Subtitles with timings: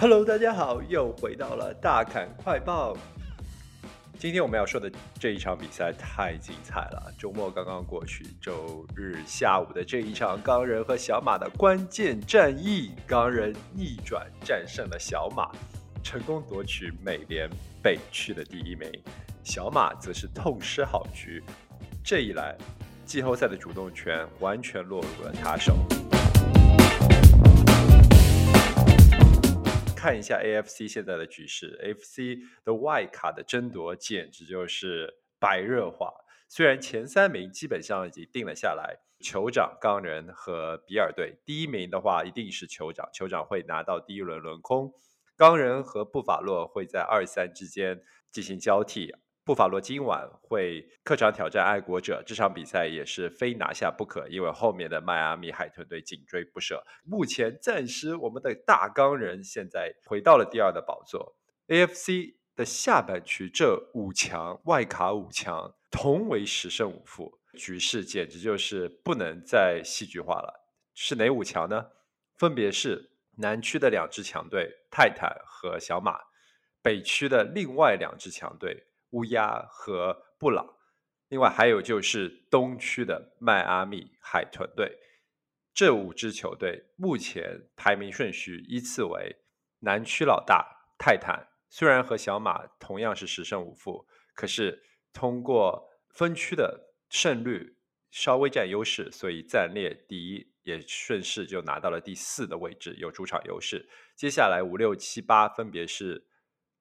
[0.00, 2.96] Hello，大家好，又回到了大侃快报。
[4.18, 7.12] 今天我们要说的这一场比赛太精彩了。
[7.18, 15.50] 周末刚刚过去，周日下午的这一场钢人和小马的关键战役，钢人逆转战胜了小马，
[16.02, 17.46] 成功夺取美联
[17.82, 18.90] 北区的第一名。
[19.44, 21.44] 小马则是痛失好局，
[22.02, 22.56] 这一来，
[23.04, 25.76] 季后赛的主动权完全落入了他手。
[30.00, 36.10] 看一下 AFC 现在的局势，AFC 的外卡的争夺简直就是白热化。
[36.48, 41.36] 虽然前三名基本上已经定了下来，酋长、钢人和比尔队。
[41.44, 44.90] 第一名的话一定是酋长，酋长会拿到第一轮轮空。
[45.36, 48.00] 钢人和布法洛会在二三之间
[48.32, 49.12] 进行交替。
[49.50, 56.80] 布法罗今晚会客场挑战爱国者，这场比赛也是非拿下不可，因为后面的迈阿密海豚队紧追不舍。
[57.02, 61.36] 目前暂时我们的大钢人现在回到了第二的宝座。
[61.66, 70.70] AFC 的下半区这五强外卡五强同为十胜五负，局势简直就是不能再戏剧化了。
[70.94, 71.88] 是哪五强呢？
[72.36, 76.20] 分别是南区的两支强队泰坦和小马，
[76.80, 78.86] 北区的另外两支强队。
[79.10, 80.76] 乌鸦和布朗，
[81.28, 84.98] 另外还有就是东区的迈阿密海豚队，
[85.74, 89.36] 这五支球队目前排名顺序依次为
[89.80, 97.76] 南区老大泰坦，虽然和小马同样是十胜五负，可是通过分区的胜率
[98.10, 103.88] 稍微占优势，所以暂列第一，也顺势就拿到了第四的位置，有主场优势。
[104.14, 106.28] 接下来五六七八分别是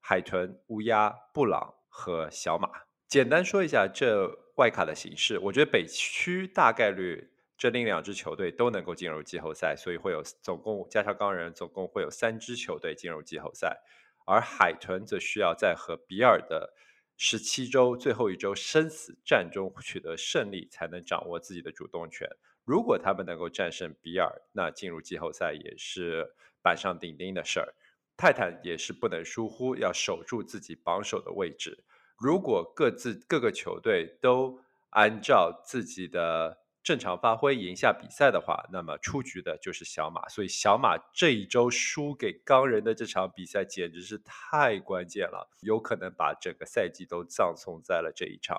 [0.00, 1.75] 海豚、乌鸦、布朗。
[1.98, 2.68] 和小马，
[3.08, 5.38] 简单说一下这外卡的形式。
[5.38, 13.80] 我觉得北区大概率这另两支球队都能够进入季后赛，所以会有总共加上钢人，总共会有三支球队进入季后赛。
[14.26, 16.74] 而海豚则需要在和比尔的
[17.16, 22.28] 十七周最后一周生死战中取得胜利，才能掌握自己的主动权。
[22.66, 27.74] 如果他们能够战胜比尔，那进入季后赛也是板上钉钉的事儿。
[28.16, 31.84] 泰坦也是不能疏忽，要守住自己榜首的位置。
[32.18, 34.58] 如果各自各个球队都
[34.90, 40.26] 按照自己的正常发挥赢下比赛的话，那么出局的就是小马。
[40.28, 48.58] 所以小马这一周输给钢人的这场比赛简直是太关键了，有可能把整个赛季都葬送在了这一场。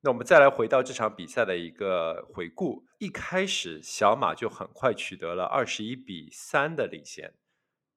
[0.00, 7.34] 那我们再来回到这场比赛的一个回顾，一开始小马就很快取得了二十一比三的领先。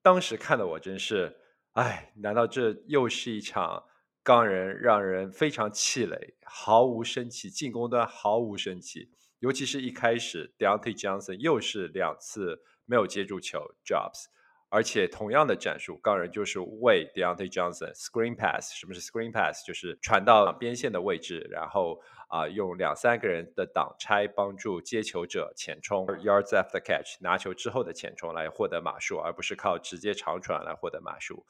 [0.01, 1.38] 当时看的我真是，
[1.73, 3.84] 哎，难道这又是一场
[4.23, 14.25] 钢人让人非常气馁，毫无生气，进攻端毫无生气，尤其是一开始，Dante Johnson 又是两次没有接住球，Jobs。
[14.72, 18.74] 而且同样的战术，钢人就是为 Deontay Johnson screen pass。
[18.74, 19.66] 什么是 screen pass？
[19.66, 31.46] 就是传到边线的位置，然后啊用两三个人的挡拆帮助接球者前冲 yards after catch，拿球之后的前冲来获得码数，而不是靠直接长传来获得码数。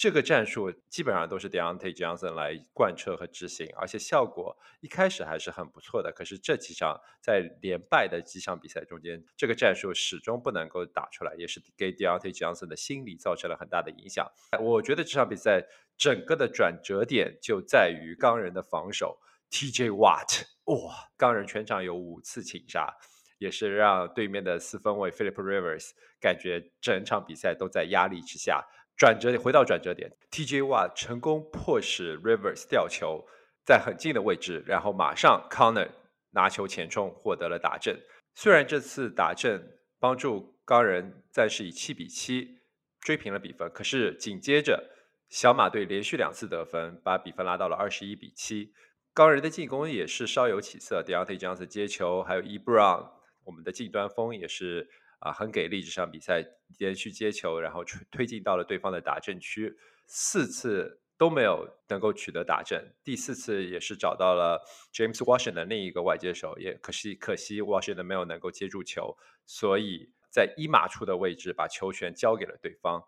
[0.00, 6.10] 这个战术基本上都是 Deontay Johnson 来贯彻和执行，而且效果一开始还是很不错的。
[6.10, 14.26] 可是这几场在连败的几场比赛中间，这个战术始终不能够打出来，也是给 Deontay Johnson 的心理造成了很大的影响。
[14.58, 15.62] 我觉得这场比赛
[15.98, 19.18] 整个的转折点就在于钢人的防守
[19.50, 22.96] ，TJ Watt，哇，钢人全场有五次擒杀，
[23.36, 28.64] 也是让对面的四分卫 Philip Rivers 感觉整场比赛都在压力之下。
[29.00, 33.26] 转折点回到转折点，TJY 成功迫使 Rivers 吊球
[33.64, 35.88] 在很近的位置，然后马上 Connor
[36.32, 37.98] 拿球前冲获得了打正。
[38.34, 39.66] 虽然这次打正
[39.98, 42.58] 帮助钢人暂时以七比七
[43.00, 44.90] 追平了比分，可是紧接着
[45.30, 48.74] 小马队连续两次得分，把比分拉到了二十一比七。
[49.14, 53.08] 钢人的进攻也是稍有起色，Dante Johnson 接球，还有 E Brown
[53.46, 54.90] 我们的近端锋也是。
[55.20, 55.82] 啊，很给力！
[55.82, 56.44] 这场比赛
[56.78, 59.76] 连续接球，然后推推进到了对方的打阵区，
[60.06, 62.94] 四次都没有能够取得打阵。
[63.04, 64.62] 第四次也是找到了
[64.94, 73.04] James Washington 的另一个外接手，也可惜可惜 Washington 没有能够接住球，所以在一码处的位置把球权交给了对方。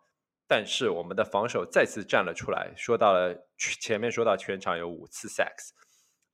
[0.46, 5.70] 但是我们的防守再次站了出来，说到了前面说到全场有五次 sacks，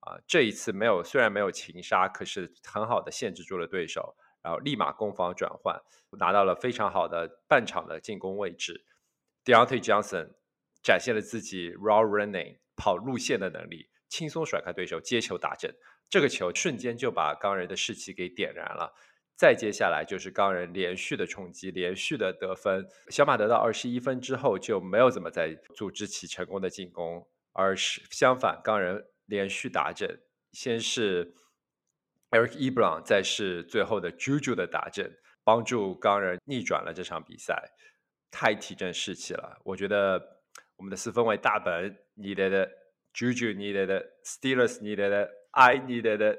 [0.00, 4.16] 啊，这一次没有，虽然没有擒杀，可是很好的限制住了对手。
[4.42, 5.80] 然后立马攻防转换，
[6.18, 8.84] 拿到了非常好的半场的进攻位置。
[9.44, 10.34] Deontay Johnson
[10.82, 15.72] 展现了自己 raw running 跑路线的能力，轻松甩开对手，接球打正。
[16.10, 18.94] 这个球瞬间就把钢人的士气给点燃了。
[19.36, 22.88] 再接下来就是钢人连续的冲击，连续的得分。
[23.08, 30.20] 小马得到二十一分之后就没有怎么再组织起成功的进攻，而是相反，钢人连续打阵，
[30.52, 31.34] 先是
[32.30, 35.10] Eric Ebron，再是最后的 Juju 的打阵，
[35.44, 37.62] 帮助钢人逆转了这场比赛，
[38.30, 39.58] 太提振士气了。
[39.64, 40.42] 我觉得
[40.76, 46.38] 我们的四分卫大本 needed，Juju needed，Steelers needed，I needed。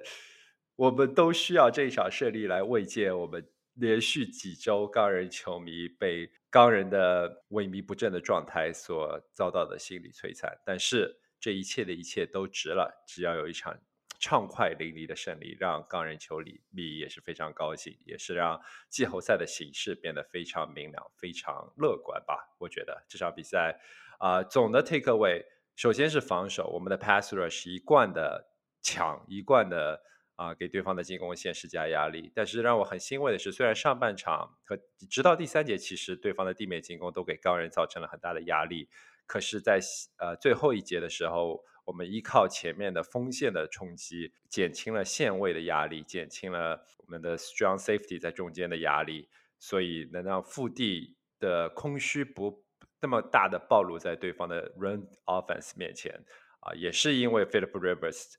[0.76, 10.56] 我们都需要这一场胜利来慰藉我们连续几周钢人球迷被钢人的萎靡不振的状态所遭到的心理摧残。
[10.66, 13.78] 但是这一切的一切都值了，只要有一场
[14.20, 16.40] 畅快淋漓的胜利，让钢人球
[16.70, 22.56] 迷也是非常高兴，也是让季后赛的形势变得非常明朗、非常乐观吧。
[22.60, 23.80] 我觉得这场比赛
[24.20, 25.46] 啊，总的 take away
[25.76, 28.52] 首先是防守，我们的 pass rush 一贯的
[28.82, 30.04] 强，一贯的。
[30.40, 32.32] 啊，给对方的进攻线施加压力。
[32.34, 34.80] 但是让我很欣慰的是，虽然上半场和
[35.10, 38.88] 直到第三节，其实对方的地面进攻都给钢人造成了很大的压力。
[39.28, 39.82] 可是，在
[40.18, 49.28] 呃最后一节的时候，我们依靠前面的锋线的冲击，减轻了线位的压力，减轻了我们的 strong safety 在中间的压力，
[49.58, 52.64] 所以能让腹地的空虚不
[53.02, 56.14] 那么大的暴露在对方的 run offense 面前。
[56.60, 58.36] 啊，也是因为 Philip Rivers。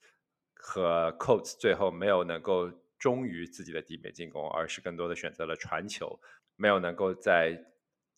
[0.62, 6.20] 和 Coats 最后没有能够忠于自己的地面进攻，而是更多的选择了传球，
[6.54, 7.58] 没有能够在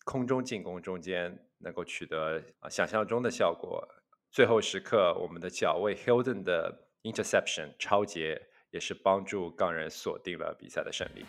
[0.03, 3.87] 空中进攻中间能够取得啊想象中的效果。
[4.33, 8.41] 最后时刻，我们的脚位 Hilton 的 interception 超节
[8.71, 11.23] 也是帮助钢人锁定了比赛的胜利。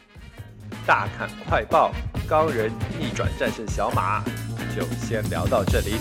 [0.86, 1.92] 大看快报，
[2.26, 4.24] 钢人逆转战胜小马，
[4.74, 5.98] 就先聊到这里。